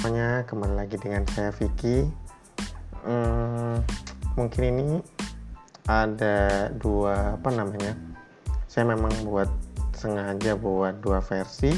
semuanya 0.00 0.48
kembali 0.48 0.80
lagi 0.80 0.96
dengan 0.96 1.28
saya 1.28 1.52
Vicky. 1.52 2.08
Hmm, 3.04 3.84
mungkin 4.32 4.62
ini 4.72 4.88
ada 5.84 6.72
dua 6.72 7.36
apa 7.36 7.52
namanya 7.52 7.92
saya 8.64 8.96
memang 8.96 9.12
buat 9.28 9.52
sengaja 9.92 10.56
buat 10.56 11.04
dua 11.04 11.20
versi. 11.20 11.76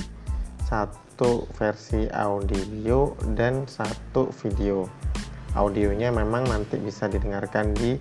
Satu 0.63 1.51
versi 1.59 2.07
audio 2.15 3.11
dan 3.35 3.67
satu 3.67 4.31
video. 4.39 4.87
Audionya 5.59 6.15
memang 6.15 6.47
nanti 6.47 6.79
bisa 6.79 7.11
didengarkan 7.11 7.75
di 7.75 7.99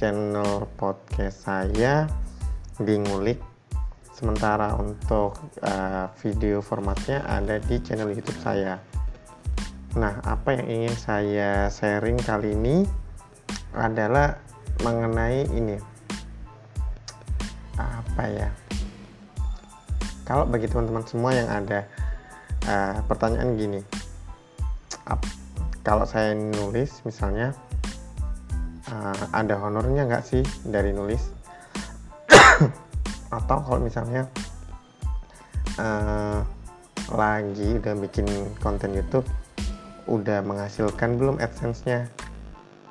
channel 0.00 0.72
podcast 0.80 1.44
saya 1.44 2.08
di 2.80 2.96
ngulik 2.96 3.36
sementara 4.16 4.72
untuk 4.80 5.36
uh, 5.60 6.08
video 6.16 6.64
formatnya 6.64 7.28
ada 7.28 7.60
di 7.60 7.76
channel 7.84 8.08
YouTube 8.08 8.40
saya 8.40 8.99
Nah, 9.98 10.22
apa 10.22 10.54
yang 10.54 10.70
ingin 10.70 10.94
saya 10.94 11.66
sharing 11.66 12.14
kali 12.22 12.54
ini 12.54 12.86
adalah 13.74 14.38
mengenai 14.86 15.50
ini. 15.50 15.74
Apa 17.74 18.22
ya? 18.30 18.54
Kalau 20.22 20.46
bagi 20.46 20.70
teman-teman 20.70 21.02
semua 21.10 21.34
yang 21.34 21.50
ada 21.50 21.90
uh, 22.70 23.02
pertanyaan 23.10 23.58
gini, 23.58 23.80
ap, 25.10 25.26
kalau 25.82 26.06
saya 26.06 26.38
nulis 26.38 27.02
misalnya 27.02 27.50
uh, 28.94 29.24
ada 29.34 29.58
honornya 29.58 30.06
nggak 30.06 30.22
sih 30.22 30.46
dari 30.62 30.94
nulis? 30.94 31.34
Atau 33.42 33.58
kalau 33.58 33.82
misalnya 33.82 34.30
uh, 35.82 36.46
lagi 37.10 37.82
udah 37.82 37.98
bikin 37.98 38.30
konten 38.62 38.94
YouTube 38.94 39.26
udah 40.10 40.42
menghasilkan 40.42 41.16
belum 41.16 41.38
AdSense-nya? 41.38 42.10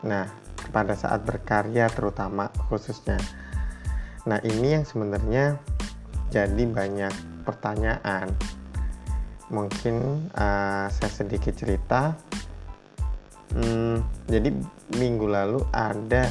Nah, 0.08 0.32
pada 0.72 0.96
saat 0.96 1.28
berkarya 1.28 1.92
terutama 1.92 2.48
khususnya. 2.72 3.20
Nah, 4.24 4.40
ini 4.48 4.80
yang 4.80 4.86
sebenarnya 4.88 5.60
jadi 6.32 6.64
banyak 6.64 7.12
pertanyaan. 7.44 8.32
Mungkin 9.52 10.30
uh, 10.40 10.88
saya 10.88 11.12
sedikit 11.12 11.58
cerita. 11.60 12.16
Hmm, 13.52 14.06
jadi 14.30 14.54
minggu 14.96 15.26
lalu 15.26 15.60
ada 15.74 16.30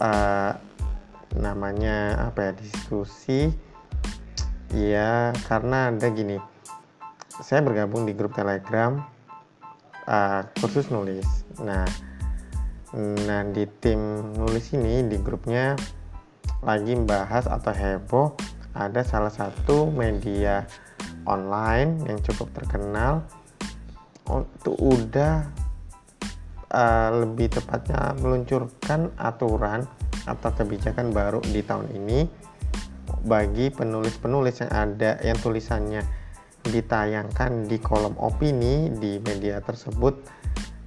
uh, 0.00 0.56
namanya 1.36 2.16
apa 2.32 2.48
ya 2.48 2.52
diskusi 2.56 3.52
ya 4.72 5.36
karena 5.44 5.92
ada 5.92 6.08
gini 6.08 6.40
saya 7.44 7.60
bergabung 7.60 8.08
di 8.08 8.16
grup 8.16 8.32
telegram 8.32 9.04
uh, 10.08 10.40
kursus 10.58 10.88
nulis. 10.88 11.28
Nah, 11.60 11.84
nah 13.28 13.44
di 13.52 13.68
tim 13.84 14.32
nulis 14.34 14.72
ini 14.72 15.04
di 15.04 15.20
grupnya 15.20 15.76
lagi 16.64 16.96
membahas 16.96 17.46
atau 17.46 17.70
heboh 17.70 18.28
ada 18.74 19.04
salah 19.04 19.30
satu 19.30 19.92
media 19.92 20.66
online 21.28 22.02
yang 22.08 22.18
cukup 22.24 22.50
terkenal 22.56 23.22
untuk 24.26 24.74
udah 24.80 25.44
uh, 26.72 27.10
lebih 27.22 27.52
tepatnya 27.52 28.16
meluncurkan 28.18 29.12
aturan 29.20 29.84
atau 30.28 30.50
kebijakan 30.52 31.12
baru 31.12 31.40
di 31.40 31.60
tahun 31.64 31.88
ini 31.94 32.28
bagi 33.24 33.72
penulis-penulis 33.72 34.64
yang 34.64 34.72
ada 34.72 35.16
yang 35.24 35.38
tulisannya 35.40 36.04
ditayangkan 36.66 37.66
di 37.70 37.78
kolom 37.78 38.18
opini 38.18 38.90
di 38.98 39.22
media 39.22 39.62
tersebut 39.62 40.18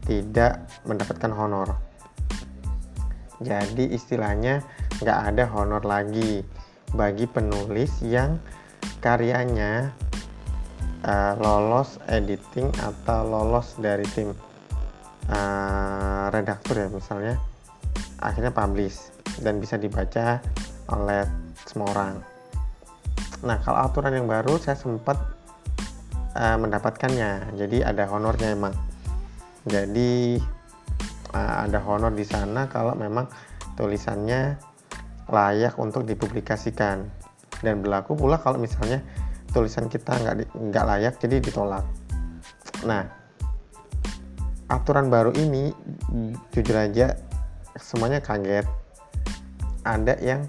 tidak 0.05 0.67
mendapatkan 0.83 1.31
honor. 1.31 1.69
Jadi 3.41 3.89
istilahnya 3.95 4.61
nggak 5.01 5.19
ada 5.33 5.43
honor 5.49 5.81
lagi 5.81 6.45
bagi 6.93 7.25
penulis 7.25 8.03
yang 8.05 8.37
karyanya 9.01 9.89
uh, 11.07 11.33
lolos 11.41 11.97
editing 12.05 12.69
atau 12.77 13.25
lolos 13.25 13.73
dari 13.81 14.05
tim 14.13 14.29
uh, 15.31 16.29
redaktur 16.29 16.85
ya 16.85 16.87
misalnya 16.91 17.35
akhirnya 18.21 18.53
publish 18.53 19.09
dan 19.41 19.57
bisa 19.57 19.79
dibaca 19.81 20.37
oleh 20.93 21.25
semua 21.65 21.89
orang. 21.97 22.15
Nah 23.41 23.57
kalau 23.65 23.89
aturan 23.89 24.13
yang 24.13 24.29
baru 24.29 24.61
saya 24.61 24.77
sempat 24.77 25.17
uh, 26.35 26.57
mendapatkannya. 26.59 27.55
Jadi 27.55 27.83
ada 27.83 28.07
honornya 28.07 28.53
emang. 28.55 28.75
Jadi 29.67 30.41
uh, 31.35 31.55
ada 31.67 31.79
honor 31.85 32.13
di 32.13 32.25
sana 32.25 32.65
kalau 32.71 32.97
memang 32.97 33.29
tulisannya 33.75 34.57
layak 35.31 35.77
untuk 35.79 36.03
dipublikasikan. 36.07 37.07
Dan 37.61 37.85
berlaku 37.85 38.17
pula 38.17 38.41
kalau 38.41 38.57
misalnya 38.57 39.05
tulisan 39.53 39.91
kita 39.91 40.17
nggak 40.17 40.35
nggak 40.55 40.85
layak 40.87 41.13
jadi 41.21 41.37
ditolak. 41.43 41.85
Nah 42.87 43.05
aturan 44.71 45.11
baru 45.11 45.35
ini 45.35 45.75
jujur 46.55 46.75
aja 46.79 47.19
semuanya 47.77 48.23
kaget. 48.23 48.65
Ada 49.81 50.17
yang 50.21 50.45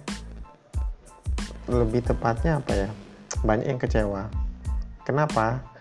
lebih 1.69 2.05
tepatnya 2.05 2.61
apa 2.63 2.73
ya? 2.73 2.89
Banyak 3.43 3.67
yang 3.67 3.81
kecewa. 3.81 4.29
Kenapa 5.03 5.72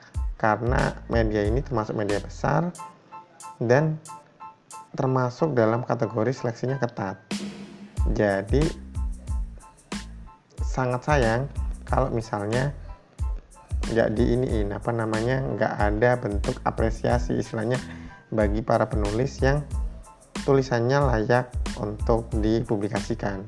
karena 0.42 0.98
media 1.06 1.46
ini 1.46 1.62
termasuk 1.62 1.94
media 1.94 2.18
besar 2.18 2.74
dan 3.62 4.02
termasuk 4.98 5.54
dalam 5.54 5.86
kategori 5.86 6.34
seleksinya 6.34 6.82
ketat. 6.82 7.22
Jadi 8.18 8.66
sangat 10.66 11.06
sayang 11.06 11.46
kalau 11.86 12.10
misalnya 12.10 12.74
nggak 13.94 14.10
di 14.18 14.34
ini 14.34 14.66
apa 14.74 14.90
namanya 14.90 15.46
nggak 15.46 15.74
ada 15.78 16.18
bentuk 16.18 16.58
apresiasi 16.66 17.38
istilahnya 17.38 17.78
bagi 18.34 18.66
para 18.66 18.90
penulis 18.90 19.38
yang 19.46 19.62
tulisannya 20.42 21.06
layak 21.06 21.54
untuk 21.78 22.26
dipublikasikan. 22.34 23.46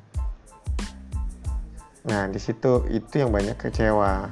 Nah, 2.04 2.28
di 2.28 2.38
situ 2.38 2.84
itu 2.92 3.24
yang 3.24 3.32
banyak 3.32 3.56
kecewa. 3.56 4.28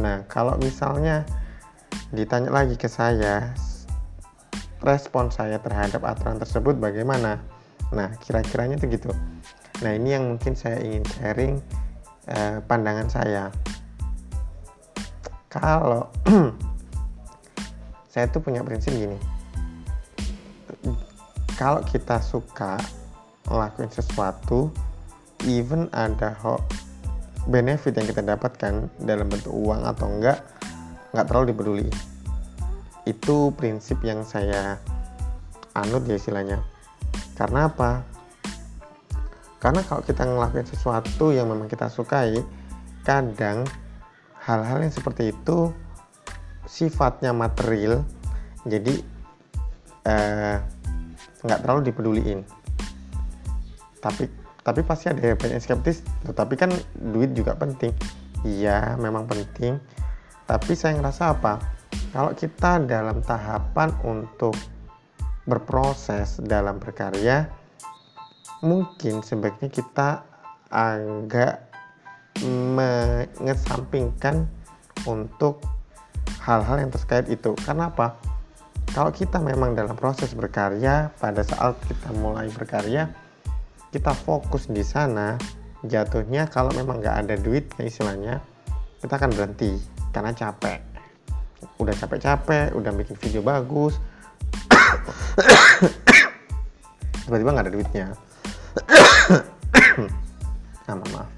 Nah, 0.00 0.24
kalau 0.26 0.56
misalnya 0.56 1.28
ditanya 2.14 2.54
lagi 2.54 2.78
ke 2.78 2.86
saya 2.86 3.50
respon 4.84 5.32
saya 5.34 5.58
terhadap 5.58 6.06
aturan 6.06 6.38
tersebut 6.38 6.78
bagaimana? 6.78 7.42
Nah 7.90 8.14
kira-kiranya 8.22 8.78
itu 8.78 8.94
gitu. 8.94 9.10
Nah 9.82 9.92
ini 9.92 10.14
yang 10.14 10.30
mungkin 10.30 10.54
saya 10.54 10.78
ingin 10.78 11.02
sharing 11.18 11.54
eh, 12.30 12.62
pandangan 12.64 13.10
saya. 13.10 13.50
Kalau 15.50 16.10
saya 18.12 18.30
tuh 18.30 18.38
punya 18.38 18.62
prinsip 18.62 18.94
gini. 18.94 19.18
Kalau 21.58 21.82
kita 21.86 22.18
suka 22.22 22.78
ngelakuin 23.46 23.90
sesuatu 23.90 24.70
even 25.46 25.86
ada 25.92 26.34
benefit 27.46 27.94
yang 27.94 28.08
kita 28.08 28.22
dapatkan 28.24 28.88
dalam 29.04 29.26
bentuk 29.28 29.52
uang 29.52 29.84
atau 29.84 30.08
enggak 30.08 30.40
nggak 31.14 31.30
terlalu 31.30 31.54
dipeduli. 31.54 31.88
Itu 33.06 33.54
prinsip 33.54 34.02
yang 34.02 34.26
saya 34.26 34.82
anut 35.78 36.02
ya 36.10 36.18
istilahnya. 36.18 36.58
Karena 37.38 37.70
apa? 37.70 38.02
Karena 39.62 39.80
kalau 39.86 40.02
kita 40.02 40.26
ngelakuin 40.26 40.66
sesuatu 40.66 41.30
yang 41.30 41.46
memang 41.48 41.70
kita 41.70 41.86
sukai 41.88 42.42
kadang 43.06 43.64
hal-hal 44.42 44.82
yang 44.82 44.92
seperti 44.92 45.32
itu 45.32 45.72
sifatnya 46.68 47.32
material 47.32 48.04
jadi 48.66 49.00
eh, 50.04 50.56
nggak 51.46 51.60
terlalu 51.62 51.94
dipeduliin. 51.94 52.40
Tapi 54.02 54.28
tapi 54.64 54.80
pasti 54.80 55.12
ada 55.12 55.36
banyak 55.36 55.62
skeptis 55.62 56.02
tetapi 56.26 56.58
kan 56.58 56.74
duit 56.98 57.32
juga 57.32 57.54
penting. 57.54 57.94
Iya 58.44 59.00
memang 59.00 59.24
penting 59.24 59.80
tapi 60.44 60.76
saya 60.76 61.00
ngerasa 61.00 61.34
apa? 61.34 61.58
Kalau 62.12 62.32
kita 62.36 62.78
dalam 62.84 63.24
tahapan 63.24 63.90
untuk 64.06 64.54
berproses 65.44 66.40
dalam 66.40 66.80
berkarya 66.80 67.44
mungkin 68.64 69.20
sebaiknya 69.20 69.68
kita 69.68 70.24
agak 70.72 71.68
mengesampingkan 72.40 74.48
untuk 75.04 75.60
hal-hal 76.40 76.80
yang 76.80 76.90
terkait 76.90 77.28
itu. 77.28 77.52
Karena 77.60 77.92
apa? 77.92 78.16
Kalau 78.94 79.10
kita 79.10 79.42
memang 79.42 79.74
dalam 79.74 79.98
proses 79.98 80.32
berkarya 80.32 81.10
pada 81.18 81.42
saat 81.42 81.76
kita 81.88 82.14
mulai 82.14 82.46
berkarya 82.52 83.10
kita 83.94 84.10
fokus 84.10 84.66
di 84.66 84.82
sana 84.82 85.38
jatuhnya 85.86 86.50
kalau 86.50 86.74
memang 86.74 86.98
nggak 86.98 87.16
ada 87.22 87.38
duit 87.38 87.70
istilahnya 87.78 88.42
kita 88.98 89.14
akan 89.14 89.30
berhenti 89.30 89.78
karena 90.14 90.30
capek. 90.30 90.78
Udah 91.82 91.92
capek-capek 91.98 92.70
udah 92.78 92.94
bikin 92.94 93.18
video 93.18 93.42
bagus. 93.42 93.98
Tiba-tiba 97.26 97.50
nggak 97.50 97.66
ada 97.66 97.74
duitnya. 97.74 98.06
Nah 100.84 101.00
maaf. 101.00 101.32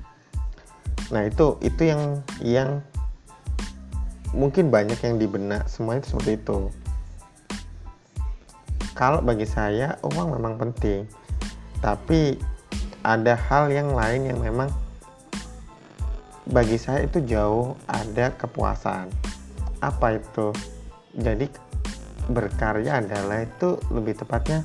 Nah 1.14 1.22
itu 1.22 1.54
itu 1.62 1.82
yang 1.86 2.18
yang 2.42 2.82
mungkin 4.34 4.74
banyak 4.74 4.98
yang 5.06 5.22
dibenak 5.22 5.70
semuanya 5.70 6.02
itu 6.02 6.10
seperti 6.18 6.32
itu. 6.34 6.58
Kalau 8.98 9.22
bagi 9.22 9.46
saya 9.46 10.02
uang 10.02 10.34
memang 10.34 10.58
penting. 10.58 11.06
Tapi 11.78 12.34
ada 13.06 13.38
hal 13.38 13.70
yang 13.70 13.94
lain 13.94 14.34
yang 14.34 14.42
memang 14.42 14.66
bagi 16.46 16.78
saya 16.78 17.06
itu 17.06 17.22
jauh 17.26 17.74
ada 17.90 18.30
kepuasan. 18.38 19.10
Apa 19.82 20.18
itu? 20.18 20.54
Jadi 21.16 21.50
berkarya 22.30 23.02
adalah 23.02 23.42
itu 23.42 23.78
lebih 23.90 24.18
tepatnya 24.18 24.62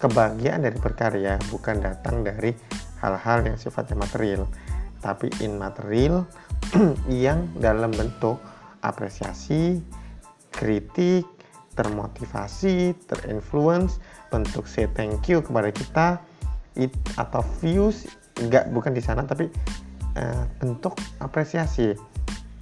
kebahagiaan 0.00 0.64
dari 0.64 0.76
berkarya 0.80 1.36
bukan 1.52 1.84
datang 1.84 2.24
dari 2.24 2.56
hal-hal 3.04 3.44
yang 3.44 3.56
sifatnya 3.60 3.96
material. 4.00 4.48
Tapi 5.04 5.28
immaterial 5.44 6.24
yang 7.12 7.48
dalam 7.60 7.92
bentuk 7.92 8.40
apresiasi 8.80 9.80
kritik 10.52 11.28
termotivasi 11.76 12.92
terinfluence 13.06 14.02
bentuk 14.28 14.66
say 14.66 14.90
thank 14.92 15.24
you 15.30 15.40
kepada 15.40 15.70
kita 15.72 16.06
it, 16.76 16.92
atau 17.16 17.40
views 17.62 18.04
enggak 18.36 18.68
bukan 18.74 18.92
di 18.92 19.00
sana 19.00 19.24
tapi 19.24 19.48
uh, 20.20 20.44
bentuk 20.60 20.94
apresiasi. 21.18 21.96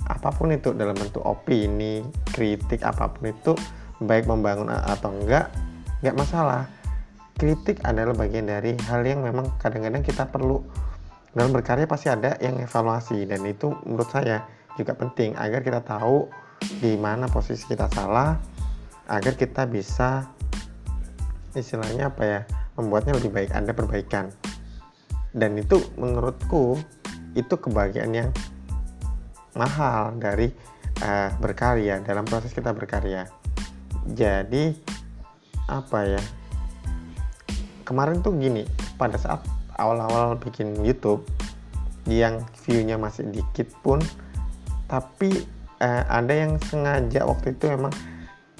Apa 0.09 0.33
pun 0.33 0.55
itu 0.55 0.73
dalam 0.73 0.97
bentuk 0.97 1.21
opini 1.21 2.01
kritik 2.33 2.81
apa 2.81 3.13
pun 3.13 3.29
itu 3.29 3.53
baik 4.01 4.25
membangun 4.25 4.71
atau 4.71 5.13
enggak 5.13 5.51
enggak 6.01 6.17
masalah. 6.17 6.63
Kritik 7.39 7.79
adalah 7.87 8.15
bagian 8.19 8.51
dari 8.51 8.75
hal 8.91 9.07
yang 9.07 9.23
memang 9.23 9.55
kadang-kadang 9.63 10.03
kita 10.03 10.27
perlu. 10.27 10.63
Dalam 11.31 11.55
berkarya 11.55 11.87
pasti 11.87 12.11
ada 12.11 12.35
yang 12.43 12.59
evaluasi 12.59 13.29
dan 13.29 13.47
itu 13.47 13.71
menurut 13.87 14.11
saya 14.11 14.43
juga 14.75 14.97
penting 14.97 15.39
agar 15.39 15.63
kita 15.63 15.85
tahu 15.87 16.27
di 16.83 16.99
mana 16.99 17.31
posisi 17.31 17.63
kita 17.71 17.87
salah 17.95 18.35
agar 19.07 19.39
kita 19.39 19.71
bisa 19.71 20.27
istilahnya 21.55 22.11
apa 22.11 22.23
ya 22.23 22.41
membuatnya 22.75 23.19
lebih 23.19 23.31
baik. 23.31 23.51
Ada 23.55 23.71
perbaikan. 23.75 24.35
Dan 25.31 25.61
itu 25.61 25.79
menurutku 25.95 26.81
itu 27.35 27.55
kebahagiaan 27.59 28.13
yang 28.15 28.31
mahal 29.59 30.15
dari 30.17 30.49
uh, 31.03 31.35
berkarya 31.43 32.01
dalam 32.05 32.25
proses 32.25 32.55
kita 32.55 32.71
berkarya. 32.73 33.27
Jadi 34.09 34.73
apa 35.69 36.01
ya 36.17 36.23
kemarin 37.85 38.25
tuh 38.25 38.37
gini 38.37 38.65
pada 38.97 39.21
saat 39.21 39.45
awal-awal 39.77 40.37
bikin 40.41 40.81
YouTube 40.81 41.25
yang 42.09 42.41
viewnya 42.65 42.97
masih 42.97 43.29
dikit 43.29 43.69
pun 43.85 44.01
tapi 44.89 45.45
uh, 45.85 46.05
ada 46.09 46.33
yang 46.33 46.57
sengaja 46.65 47.29
waktu 47.29 47.53
itu 47.53 47.69
emang 47.69 47.93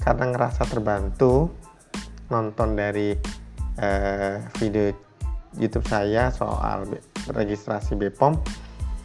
karena 0.01 0.33
ngerasa 0.33 0.69
terbantu 0.69 1.49
nonton 2.29 2.77
dari 2.77 3.17
uh, 3.81 4.37
video 4.61 4.93
YouTube 5.57 5.85
saya 5.89 6.29
soal 6.29 6.85
registrasi 7.31 7.95
BPOM 7.95 8.37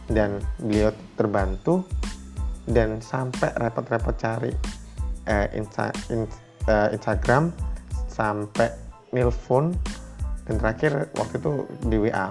dan 0.09 0.41
beliau 0.61 0.93
terbantu 1.17 1.85
dan 2.65 3.01
sampai 3.01 3.53
repot-repot 3.57 4.15
cari 4.17 4.53
uh, 5.29 5.47
insta, 5.53 5.93
in, 6.09 6.25
uh, 6.69 6.89
Instagram 6.93 7.53
sampai 8.09 8.69
nelfon 9.13 9.73
dan 10.45 10.61
terakhir 10.61 11.09
waktu 11.17 11.41
itu 11.41 11.51
di 11.89 11.97
WA 12.09 12.29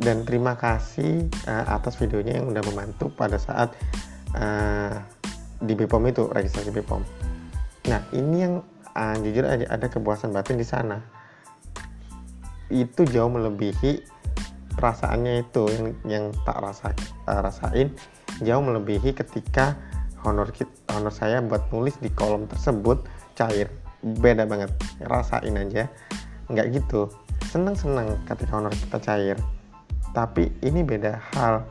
dan 0.00 0.24
terima 0.24 0.56
kasih 0.56 1.28
uh, 1.44 1.64
atas 1.76 2.00
videonya 2.00 2.40
yang 2.40 2.48
udah 2.50 2.62
membantu 2.64 3.12
pada 3.12 3.36
saat 3.36 3.74
uh, 4.32 4.96
di 5.60 5.76
BPOM 5.76 6.08
itu 6.08 6.24
registrasi 6.32 6.72
BPOM. 6.72 7.04
Nah 7.92 8.00
ini 8.16 8.36
yang 8.48 8.64
uh, 8.96 9.16
jujur 9.20 9.44
aja 9.44 9.68
ada 9.68 9.86
kepuasan 9.92 10.32
batin 10.32 10.56
di 10.56 10.64
sana 10.64 11.04
itu 12.70 13.02
jauh 13.02 13.28
melebihi 13.28 14.19
perasaannya 14.80 15.44
itu 15.44 15.68
yang 15.68 15.86
yang 16.08 16.24
tak 16.48 16.56
rasa 16.56 16.96
rasain 17.28 17.92
jauh 18.40 18.64
melebihi 18.64 19.12
ketika 19.12 19.76
honor 20.24 20.48
honor 20.88 21.12
saya 21.12 21.44
buat 21.44 21.68
nulis 21.68 22.00
di 22.00 22.08
kolom 22.08 22.48
tersebut 22.48 23.04
cair. 23.36 23.68
Beda 24.00 24.48
banget 24.48 24.72
rasain 25.04 25.52
aja. 25.60 25.84
Nggak 26.48 26.66
gitu. 26.72 27.12
Seneng 27.52 27.76
seneng 27.76 28.16
ketika 28.24 28.56
honor 28.56 28.72
kita 28.72 28.96
cair. 29.04 29.36
Tapi 30.16 30.48
ini 30.64 30.80
beda 30.80 31.20
hal. 31.36 31.68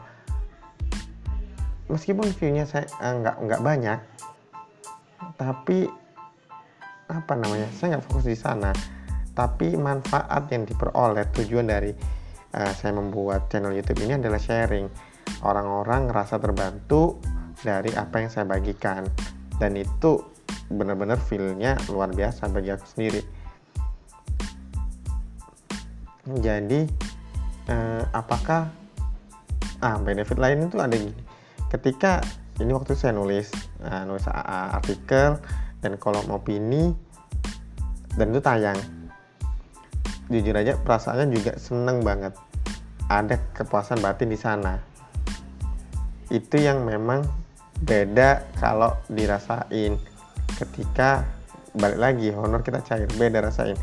Meskipun 1.89 2.29
viewnya 2.37 2.69
saya 2.69 2.85
uh, 3.01 3.17
nggak 3.17 3.35
nggak 3.49 3.61
banyak 3.65 3.99
tapi 5.39 5.87
apa 7.09 7.33
namanya 7.33 7.65
saya 7.73 7.97
nggak 7.97 8.05
fokus 8.05 8.29
di 8.29 8.37
sana. 8.37 8.69
Tapi 9.33 9.73
manfaat 9.79 10.51
yang 10.51 10.67
diperoleh 10.67 11.25
tujuan 11.31 11.71
dari 11.71 12.18
uh, 12.55 12.73
saya 12.73 12.95
membuat 12.95 13.49
channel 13.51 13.73
YouTube 13.73 14.05
ini 14.05 14.17
adalah 14.17 14.41
sharing. 14.41 14.89
Orang-orang 15.45 16.09
ngerasa 16.09 16.41
terbantu 16.41 17.21
dari 17.61 17.93
apa 17.93 18.23
yang 18.23 18.29
saya 18.31 18.45
bagikan. 18.49 19.05
Dan 19.59 19.75
itu 19.75 20.23
benar-benar 20.69 21.17
feelnya 21.19 21.75
luar 21.89 22.13
biasa 22.13 22.47
bagi 22.49 22.69
aku 22.73 22.85
sendiri. 22.85 23.21
Jadi 26.29 26.85
uh, 27.69 28.03
apakah 28.13 28.69
ah 29.81 29.97
benefit 29.97 30.37
lain 30.37 30.69
itu 30.69 30.77
ada 30.77 30.93
gini. 30.93 31.15
Ketika 31.69 32.21
ini 32.61 32.71
waktu 32.75 32.93
saya 32.93 33.15
nulis 33.15 33.49
uh, 33.81 34.03
nulis 34.05 34.25
artikel 34.29 35.39
dan 35.79 35.95
kolom 35.95 36.27
opini 36.29 36.91
dan 38.19 38.35
itu 38.35 38.41
tayang 38.43 38.77
jujur 40.29 40.55
aja 40.55 40.77
perasaannya 40.77 41.33
juga 41.33 41.53
seneng 41.57 42.05
banget. 42.05 42.37
Ada 43.09 43.41
kepuasan 43.57 43.99
batin 43.99 44.29
di 44.29 44.37
sana. 44.37 44.77
Itu 46.29 46.61
yang 46.61 46.85
memang 46.85 47.25
beda 47.81 48.45
kalau 48.61 48.93
dirasain. 49.09 49.97
Ketika 50.55 51.25
balik 51.73 51.99
lagi 51.99 52.29
honor 52.33 52.61
kita 52.61 52.85
cair 52.85 53.09
beda 53.17 53.49
rasain. 53.49 53.77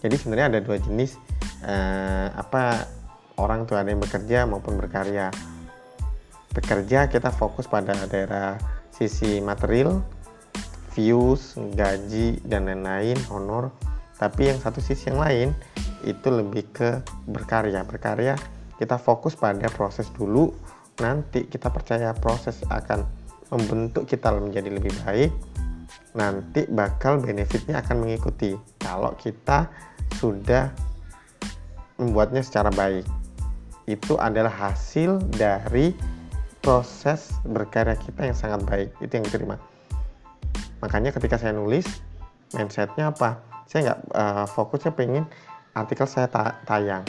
Jadi 0.00 0.14
sebenarnya 0.16 0.56
ada 0.56 0.60
dua 0.64 0.80
jenis 0.80 1.20
eh, 1.64 2.28
apa 2.32 2.88
orang 3.36 3.68
tuh 3.68 3.76
ada 3.76 3.92
yang 3.92 4.00
bekerja 4.00 4.48
maupun 4.48 4.80
berkarya. 4.80 5.28
Bekerja 6.56 7.12
kita 7.12 7.28
fokus 7.28 7.68
pada 7.68 7.92
daerah 8.08 8.56
sisi 8.90 9.44
material 9.44 10.00
views, 10.90 11.54
gaji, 11.78 12.42
dan 12.42 12.66
lain-lain, 12.66 13.16
honor. 13.30 13.70
Tapi 14.20 14.52
yang 14.52 14.60
satu 14.60 14.84
sisi 14.84 15.08
yang 15.08 15.20
lain 15.24 15.48
itu 16.04 16.28
lebih 16.28 16.68
ke 16.76 17.00
berkarya. 17.24 17.80
Berkarya 17.88 18.36
kita 18.76 19.00
fokus 19.00 19.32
pada 19.32 19.72
proses 19.72 20.12
dulu, 20.12 20.52
nanti 21.00 21.48
kita 21.48 21.72
percaya 21.72 22.12
proses 22.12 22.60
akan 22.68 23.04
membentuk 23.48 24.04
kita 24.04 24.28
menjadi 24.36 24.68
lebih 24.68 24.92
baik. 25.08 25.32
Nanti 26.12 26.68
bakal 26.68 27.24
benefitnya 27.24 27.80
akan 27.80 28.04
mengikuti 28.04 28.52
kalau 28.76 29.16
kita 29.16 29.72
sudah 30.20 30.68
membuatnya 31.96 32.44
secara 32.44 32.68
baik. 32.68 33.08
Itu 33.88 34.20
adalah 34.20 34.52
hasil 34.52 35.16
dari 35.32 35.96
proses 36.60 37.32
berkarya 37.48 37.96
kita 37.96 38.28
yang 38.28 38.36
sangat 38.36 38.60
baik. 38.68 38.92
Itu 39.00 39.16
yang 39.16 39.24
diterima 39.24 39.56
makanya 40.80 41.12
ketika 41.12 41.36
saya 41.36 41.52
nulis 41.52 41.84
mindsetnya 42.56 43.12
apa 43.12 43.49
saya 43.70 43.94
nggak 43.94 44.00
uh, 44.18 44.46
fokusnya 44.50 44.90
pengen 44.98 45.30
artikel 45.78 46.02
saya 46.10 46.26
ta 46.26 46.58
tayang. 46.66 47.06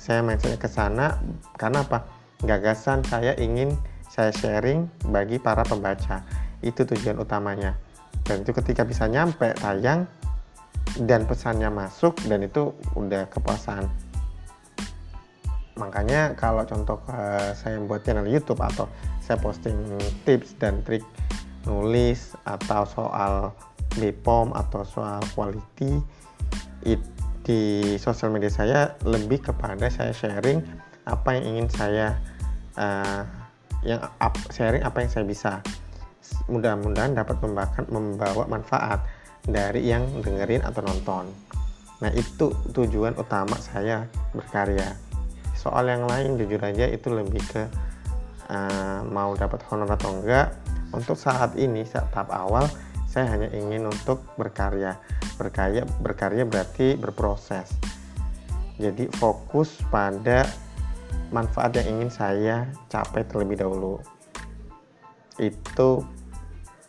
Saya 0.00 0.24
mindsetnya 0.24 0.56
ke 0.56 0.72
sana 0.72 1.20
karena 1.60 1.84
apa? 1.84 2.08
Gagasan 2.40 3.04
saya 3.04 3.36
ingin 3.36 3.76
saya 4.08 4.32
sharing 4.32 4.88
bagi 5.12 5.36
para 5.36 5.60
pembaca. 5.68 6.24
Itu 6.64 6.88
tujuan 6.88 7.20
utamanya. 7.20 7.76
Dan 8.24 8.40
itu 8.40 8.56
ketika 8.56 8.88
bisa 8.88 9.04
nyampe 9.04 9.52
tayang 9.60 10.08
dan 11.04 11.28
pesannya 11.28 11.68
masuk 11.68 12.16
dan 12.24 12.40
itu 12.40 12.72
udah 12.96 13.28
kepuasan. 13.28 13.84
Makanya 15.76 16.32
kalau 16.40 16.64
contoh 16.64 17.04
uh, 17.12 17.52
saya 17.52 17.76
buat 17.84 18.00
channel 18.00 18.24
YouTube 18.24 18.64
atau 18.64 18.88
saya 19.20 19.36
posting 19.36 19.76
tips 20.24 20.56
dan 20.56 20.80
trik 20.88 21.04
nulis 21.68 22.32
atau 22.48 22.88
soal 22.88 23.52
BPOM 23.96 24.52
atau 24.52 24.84
soal 24.84 25.20
quality 25.32 26.00
it, 26.84 27.02
di 27.46 27.94
sosial 27.96 28.34
media 28.34 28.50
saya 28.50 28.80
lebih 29.06 29.38
kepada 29.38 29.86
saya 29.86 30.10
sharing 30.10 30.60
apa 31.06 31.38
yang 31.38 31.44
ingin 31.54 31.68
saya 31.70 32.06
uh, 32.74 33.22
yang 33.86 34.02
up, 34.18 34.34
sharing 34.50 34.82
apa 34.82 35.06
yang 35.06 35.10
saya 35.10 35.24
bisa. 35.26 35.52
Mudah-mudahan 36.50 37.14
dapat 37.14 37.38
membawa 37.86 38.50
manfaat 38.50 39.06
dari 39.46 39.86
yang 39.86 40.02
dengerin 40.26 40.66
atau 40.66 40.82
nonton. 40.82 41.30
Nah 42.02 42.10
itu 42.12 42.50
tujuan 42.74 43.14
utama 43.14 43.54
saya 43.62 44.10
berkarya. 44.34 44.98
Soal 45.54 45.86
yang 45.86 46.04
lain 46.04 46.34
jujur 46.34 46.58
aja 46.58 46.90
itu 46.90 47.08
lebih 47.14 47.40
ke 47.46 47.62
uh, 48.50 49.06
mau 49.06 49.32
dapat 49.38 49.62
honor 49.70 49.94
atau 49.94 50.10
enggak. 50.18 50.50
Untuk 50.90 51.18
saat 51.18 51.54
ini 51.58 51.86
saat 51.86 52.10
tahap 52.10 52.30
awal 52.34 52.66
saya 53.16 53.32
hanya 53.32 53.48
ingin 53.56 53.88
untuk 53.88 54.28
berkarya. 54.36 55.00
Berkarya 55.40 55.88
berkarya 56.04 56.44
berarti 56.44 57.00
berproses. 57.00 57.72
Jadi 58.76 59.08
fokus 59.16 59.80
pada 59.88 60.44
manfaat 61.32 61.80
yang 61.80 61.96
ingin 61.96 62.12
saya 62.12 62.68
capai 62.92 63.24
terlebih 63.24 63.64
dahulu. 63.64 64.04
Itu 65.40 66.04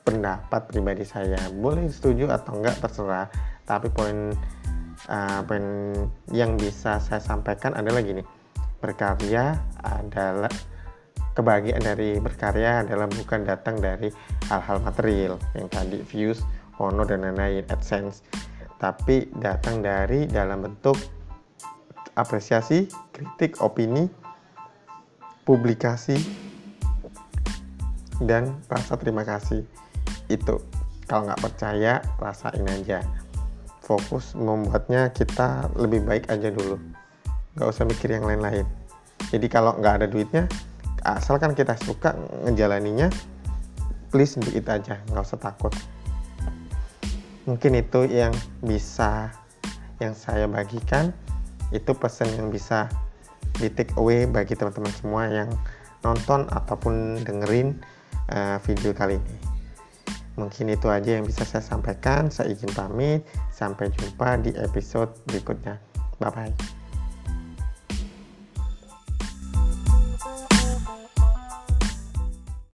pendapat 0.03 0.67
pribadi 0.67 1.07
saya. 1.07 1.39
Boleh 1.47 1.87
setuju 1.87 2.27
atau 2.27 2.59
enggak 2.59 2.75
terserah. 2.83 3.31
Tapi 3.63 3.87
poin 3.87 4.35
uh, 5.07 5.41
yang 6.35 6.59
bisa 6.59 6.99
saya 6.99 7.23
sampaikan 7.23 7.71
adalah 7.71 8.03
gini. 8.03 8.19
Berkarya 8.83 9.55
adalah 9.79 10.51
kebahagiaan 11.37 11.85
dari 11.85 12.17
berkarya 12.17 12.81
adalah 12.81 13.05
bukan 13.05 13.45
datang 13.45 13.77
dari 13.77 14.09
hal-hal 14.49 14.81
material 14.81 15.37
yang 15.53 15.69
tadi 15.69 16.01
views 16.01 16.41
honor 16.81 17.05
dan 17.05 17.21
lain-lain 17.21 17.61
adsense. 17.69 18.25
Tapi 18.81 19.29
datang 19.37 19.85
dari 19.85 20.25
dalam 20.25 20.65
bentuk 20.65 20.97
apresiasi 22.17 22.89
kritik 23.13 23.61
opini 23.61 24.09
publikasi 25.45 26.17
dan 28.25 28.57
rasa 28.65 28.97
terima 28.97 29.21
kasih. 29.21 29.61
Itu. 30.33 30.57
Kalau 31.05 31.29
nggak 31.29 31.39
percaya 31.39 32.01
rasain 32.17 32.65
aja. 32.67 33.05
Fokus 33.79 34.35
membuatnya 34.35 35.07
kita 35.15 35.71
lebih 35.79 36.03
baik 36.03 36.27
aja 36.27 36.51
dulu. 36.51 36.75
Nggak 37.55 37.67
usah 37.71 37.87
mikir 37.87 38.11
yang 38.11 38.27
lain-lain. 38.27 38.67
Jadi 39.31 39.47
kalau 39.47 39.79
nggak 39.79 40.03
ada 40.03 40.07
duitnya 40.11 40.51
asalkan 41.07 41.55
kita 41.55 41.79
suka 41.79 42.17
ngejalaninya 42.43 43.07
please 44.11 44.35
do 44.35 44.49
it 44.51 44.67
aja 44.67 44.99
nggak 45.07 45.23
usah 45.23 45.39
takut 45.39 45.71
mungkin 47.47 47.79
itu 47.79 48.03
yang 48.11 48.35
bisa 48.59 49.31
yang 50.03 50.11
saya 50.11 50.51
bagikan 50.51 51.15
itu 51.71 51.95
pesan 51.95 52.27
yang 52.35 52.51
bisa 52.51 52.91
di 53.55 53.71
take 53.71 53.95
away 53.95 54.27
bagi 54.27 54.53
teman-teman 54.53 54.91
semua 54.99 55.31
yang 55.31 55.49
nonton 56.03 56.45
ataupun 56.51 57.23
dengerin 57.23 57.79
uh, 58.29 58.59
video 58.63 58.91
kali 58.91 59.17
ini 59.17 59.47
Mungkin 60.37 60.69
itu 60.69 60.87
aja 60.87 61.17
yang 61.17 61.25
bisa 61.25 61.43
saya 61.43 61.65
sampaikan. 61.65 62.29
Saya 62.29 62.53
izin 62.53 62.69
pamit. 62.77 63.25
Sampai 63.49 63.89
jumpa 63.89 64.37
di 64.45 64.53
episode 64.53 65.09
berikutnya. 65.25 65.81
Bye 66.21 66.29
bye. 66.29 66.76